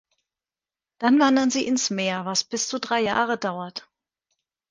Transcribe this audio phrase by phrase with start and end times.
[0.97, 3.87] Dann wandern sie ins Meer, was bis zu drei Jahre dauert.